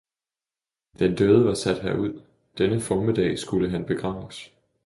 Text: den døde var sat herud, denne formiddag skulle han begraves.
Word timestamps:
den 0.99 1.15
døde 1.15 1.45
var 1.45 1.53
sat 1.53 1.81
herud, 1.81 2.21
denne 2.57 2.79
formiddag 2.81 3.37
skulle 3.39 3.69
han 3.69 3.85
begraves. 3.85 4.53